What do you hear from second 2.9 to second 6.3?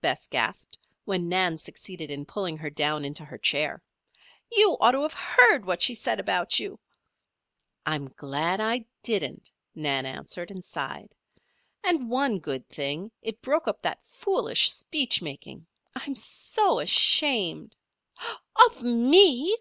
into her chair. "You ought to have heard what she said